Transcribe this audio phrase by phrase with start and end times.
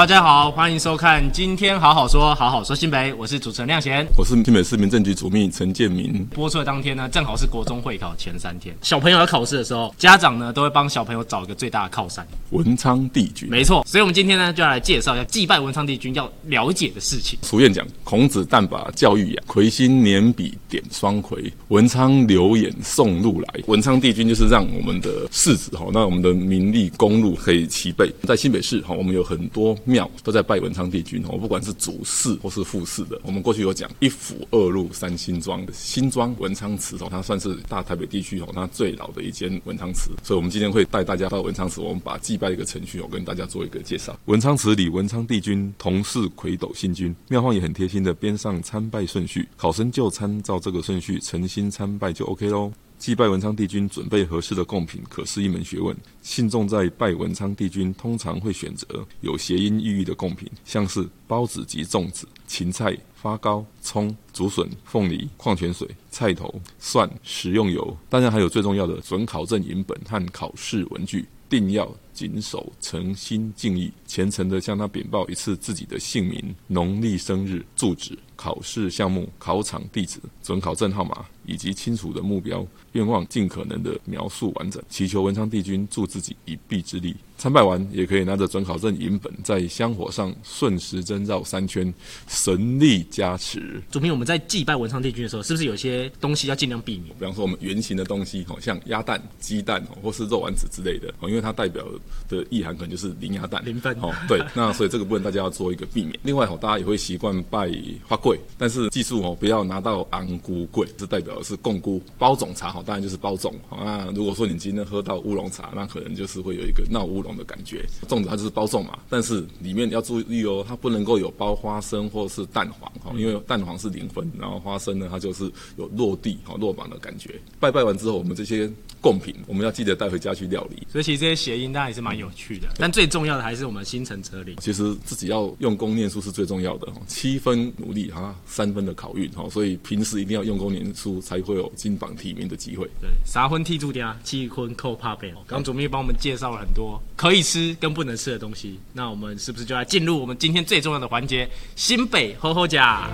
[0.00, 6.24] 大家好，欢迎收看今天好好说，好好说新北，我是主持人亮贤，我是新北市民政局主秘陈建明。
[6.34, 13.46] 播出的当天呢，正好是国中会考前三天，小朋友要考试的时候，家长呢都会帮小朋友找一个最大的靠山——文昌帝君。
[13.50, 17.38] 没错，所以我们今天呢就要来介绍一下祭拜文昌帝君要了解的事情。
[17.42, 23.60] 俗谚讲：孔子但把教育养，魁星年比点双魁，文昌流眼送禄来。
[23.66, 28.10] 文昌帝君就是让我们的世子哈，那我们的名利公禄可以齐备。
[28.22, 33.20] 在新北市哈，我们有很多庙都在拜文昌帝君哦，不管是主祀或是副祀的。
[33.24, 40.10] 我们过去有讲一府二路三新庄的新庄文昌祠哦，它算是大台北地区哦，它最老的一间文昌祠。
[40.22, 44.18] 所以，我们今天会带大家到文昌祠，我们把祭拜一个程序，我跟大家做一个介绍。
[44.26, 52.72] 文昌祠里，文昌帝君同是魁斗星君，庙方也很贴心的编上参拜顺序，考生就参照这个顺序诚心参拜就 OK 喽。
[53.00, 55.96] 祭拜文昌帝君，准备合适的贡品，可是一门学问。
[56.20, 58.86] 信众在拜文昌帝君，通常会选择
[59.22, 67.96] 有谐音寓意的贡品，像是包子及粽子、芹菜、发糕、葱、竹笋、凤梨、矿泉水、菜头、蒜、食用油。
[68.10, 71.90] 当然还有最重要的准考证银本和考试文具，定要
[72.20, 81.24] 谨守诚心敬意，虔诚地向他禀报一次自己的姓名、农历生日、住址、考试项目、考场地址、准考证号码。
[81.46, 87.16] 以及清楚的目标愿望，尽可能的描述完整，祈求文昌帝君助自己一臂之力。
[87.38, 91.92] 参拜完也可以拿着准考证银本，在香火上顺时针绕三圈，
[92.28, 93.82] 神力加持。
[93.90, 97.08] 主平，我们在祭拜文昌帝君的时候，是不是有些东西要尽量避免？
[97.18, 101.84] 比方说，我们圆形的东西，好像鸭蛋、鸡蛋，或是肉丸子之类的，因为它代表
[102.28, 103.96] 的意涵可能就是零鸭蛋、零分。
[104.02, 106.18] 哦，对，那所以这个部分大家要做一个避免。
[106.22, 107.72] 另外哦，大家也会习惯拜
[108.06, 112.02] 花贵，但是记住哦，不要拿到昂菇贵，这代表的是贡菇。
[112.18, 113.52] 包种茶哦，当然就是包粽。
[113.70, 117.30] 那如果说你今天喝到乌龙茶，那可能就是会有一个闹乌龙。
[117.30, 127.40] 的感觉，粽子它就是包粽嘛，但是里面要注意哦，它不能够有包花生或是蛋黄哈，因为蛋黄是零分，然后花生呢，它就是有落地哈落榜的感觉。
[127.60, 128.68] 拜拜完之后，我们这些
[129.00, 130.84] 贡品我们要记得带回家去料理。
[130.90, 134.56] 所以其实这些谐音当然也是蛮有趣的，但最重要的还是我们心诚则灵。
[134.60, 142.88] 其实自己要用功念书是最重要的，七分努力哈，三分的考运哈，所以平时一定要用功念书，才会有金榜题名的机会。
[143.00, 145.34] 对，三分天注定，七分靠打拼。
[145.46, 147.00] 刚主秘帮我们介绍了很多。
[147.16, 153.10] 可以吃跟不能吃的东西，那我们是不是就来进入我们今天最重要的环节——新北吼吼甲？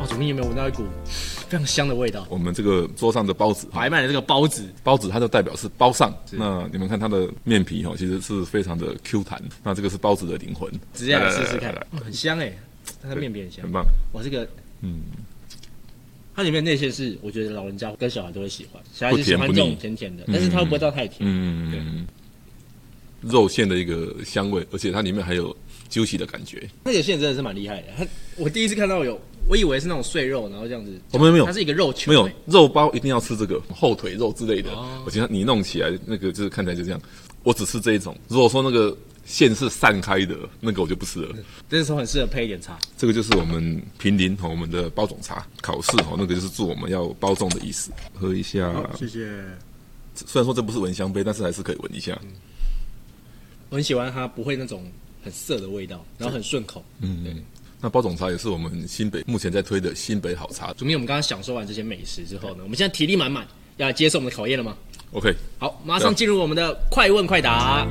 [0.00, 0.84] 哦，主秘有没有闻到一股
[1.50, 2.24] 非常香的味道？
[2.30, 6.16] 我们这个桌上的包子，摆满了这个包子，包子它就代表是包上。
[6.30, 9.42] 那你们看它的面皮哈，其实是非常的 Q 弹。
[9.64, 12.56] 那这个是包子的灵魂，直接来试试看，很香哎，
[13.02, 13.84] 它的面皮很香，很棒。
[14.12, 14.48] 哇，这个
[14.82, 15.00] 嗯。
[16.32, 21.18] 它里面那些是我觉得老人家跟小孩都会喜欢，小孩子喜欢这种甜甜的，但是它不会到太甜。
[21.28, 22.06] 嗯嗯
[23.20, 25.54] 肉馅的一个香味，而且它里面还有
[25.90, 26.66] 揪起的感觉。
[26.84, 27.88] 那个馅真的是蛮厉害的。
[27.98, 28.06] 它
[28.36, 31.00] 我第一次看到有，我以为是那种碎肉，然后这样子。
[31.12, 32.10] 我们没有，它是一个肉球。
[32.10, 34.70] 没有肉包，一定要吃这个后腿肉之类的。
[35.04, 37.00] 我觉得你弄起来那个就是看起来就这样。
[37.42, 38.16] 我只吃这一种。
[38.28, 41.34] 如果说那个馅是散开的，那个我就不吃了。
[41.68, 42.78] 这时候很适合配一点茶。
[42.96, 47.90] 这个就是我们平林和我们的包种茶考试哈，那个就是祝我们要包粽的意思。
[48.14, 49.26] 喝一下，谢谢。
[50.14, 52.20] 虽然说这不是闻香杯，但是还是可以闻一下。
[53.70, 54.84] 我很喜欢它不会那种
[55.22, 56.84] 很涩的味道，然后很顺口。
[57.00, 57.34] 嗯，对。
[57.80, 60.72] 那包种茶也是我们新北目前在推的新北好茶。
[60.74, 63.46] 主秘，我们刚刚享受完这些美食之后呢，我们现在体力满满，
[63.78, 64.76] 要来接受我们的考验了吗
[65.12, 67.86] ？OK，好，马上进入我们的快问快答。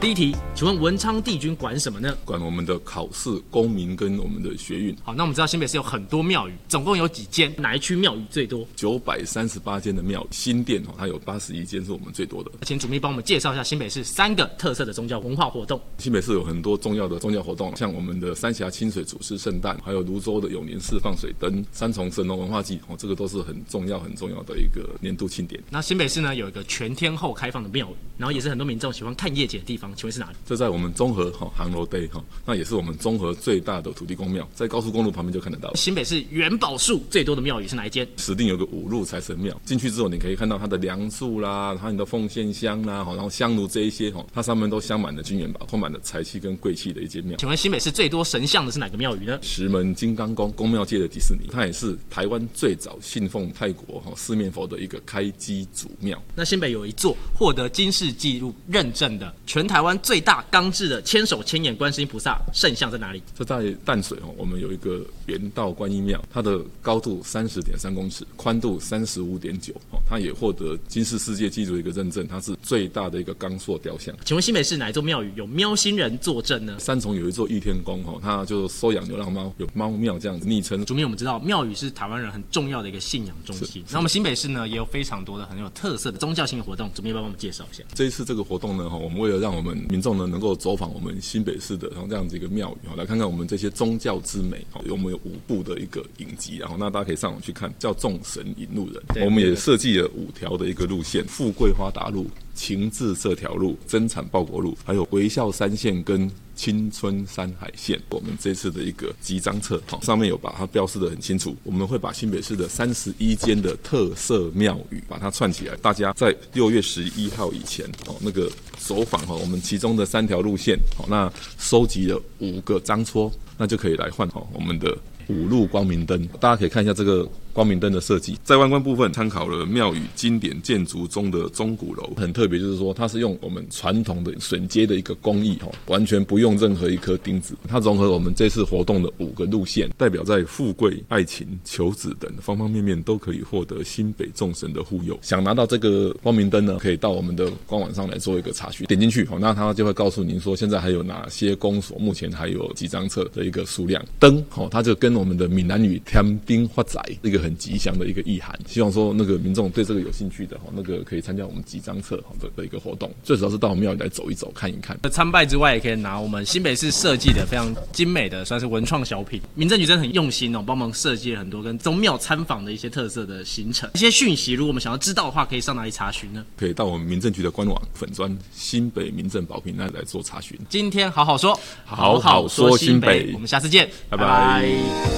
[0.00, 2.16] 第一题，请问文昌帝君管什么呢？
[2.24, 4.96] 管我们的考试、公民跟我们的学运。
[5.02, 7.52] 好，那我们知道新北市有很多庙宇，总共有几间？
[7.58, 8.64] 哪一区庙宇最多？
[8.76, 12.52] 九百三十八间的庙宇，新店哦，它有八十一间是我们最多的。
[12.62, 15.80] 请主秘帮我们介绍一下新北市三个特色的宗教文化活动。
[15.98, 25.60] 新北市有很多重要的宗教活动，像我们的三峡清水祖师圣诞，还有泸州的永年寺放水灯、三重神农文化祭哦，这个都是很重要、很重要的一个年度庆典。
[25.68, 30.36] 那新北市呢，有一个全天候开放的庙宇，然后也是很多民众喜欢看夜景的地方，请问是哪里？
[30.46, 35.74] 这在我们综合哈航楼 day 哈，那也是我们综合最大的土地公庙，在高速公路旁边就看得到。
[35.74, 38.06] 新北市元宝树最多的庙宇是哪一间？
[38.16, 47.36] 石定有个五路财神庙，进去之后你可以看到它的梁柱啦，还有你的奉献箱啦，然后香炉这一些哈，它上面都镶满了金元宝，充满了财气跟贵气的一间庙。
[47.38, 49.38] 请问新北市最多神像的是哪个庙宇呢？
[49.42, 56.20] 石门金刚宫，宫庙界的迪士尼，它也是台湾最早信奉泰国哈四面佛的一个开基祖庙。
[56.34, 63.22] 那新北有一座获得金氏纪录认证的全台湾最大大钢制的千手千眼观世音菩萨圣像在哪里？
[63.38, 74.12] 这在淡水哦，我们有一个圆道观音庙，它的高度三十点三公尺，宽度三十五点九哦，它也获得金氏世界纪录的一个认证，它是最大的一个钢塑雕像。
[74.24, 76.80] 请问新北市哪一座庙宇有喵星人坐镇呢？
[76.80, 80.84] 三重有一座玉天宫哦，它就收养流浪猫，有猫庙这样子昵称。
[80.84, 87.84] 主面，我们知道庙宇是台湾人很重要的一个信仰中心，那我们新北市呢也有非常多的很有特色的宗教性的活动，主面帮我们介绍一下。
[87.94, 102.26] 这一次这个活动呢，哈，我们为了让我们民众呢能够走访我们新北市的然后这样子一个庙宇，哈，来看看我们这些宗教之美，好，我们有五部的一个影集，然后那大家可以上网去看，叫《众神引路人》，我们也设计了五条的一个路线：富贵花达路。
[102.54, 111.56] 情志这条路、增产报国路，还有微笑三线跟青春山海线，我们这次的一个集章册，好，上面有把它标示得很清楚。
[111.64, 118.48] 我们会把新北市的三十一间的特色庙宇把它串起来，大家在六月十一号以前，哦，那个
[118.78, 124.96] 走访哈，我们其中的三条路线，好，那收集了五个章戳，那就可以来换好我们的
[125.26, 126.24] 五路光明灯。
[126.40, 127.28] 大家可以看一下这个。
[127.54, 137.54] 光明灯的设计，在外观部分参考了庙宇经典建筑中的钟鼓楼，很特别，就是说它是用我们传统的榫接的一个工艺，哈，完全不用任何一颗钉子。
[137.68, 145.16] 它融合我们这次活动的五个路线，代表在富贵、爱情、求子等方方面面都可以获得新北众神的护佑。
[145.22, 154.04] 想拿到这个光明灯呢，可以到我们的官网上来做一个查询，点进去，好，那它就会告诉您说现在还有哪些公所目前还有几张册的一个数量。
[154.18, 157.43] 灯，好，它就跟我们的闽南语天丁发财一个。
[157.44, 163.12] 很吉祥的一个意涵，希望说那个民众对这个有兴趣的哈，那个可以参加我们集章册的的一个活动。
[163.22, 164.98] 最主要是到我们庙里来走一走，看一看。
[165.12, 169.40] 参拜之外，也可以拿我们新北市设计的非常精美的，算是文创小品。
[169.54, 173.88] 民政局真的很用心哦，帮忙设计了很多跟宗庙参访的一些特色的行程。
[173.94, 176.44] 一些讯息，如果我们想要知道的话，可以上哪里查询呢？
[176.56, 180.58] 可以到我们民政局的官网粉专新北民政保平安来做查询。
[180.68, 184.24] 今天好好说，好好说新北，我们下次见，拜拜。
[184.24, 185.13] 拜拜。